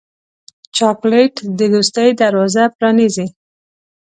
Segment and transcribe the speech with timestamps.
[0.75, 3.27] چاکلېټ د دوستۍ دروازه پرانیزي.